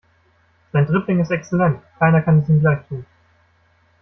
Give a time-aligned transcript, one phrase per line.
[0.73, 3.05] Sein Dribbling ist exzellent, keiner kann es ihm gleich tun.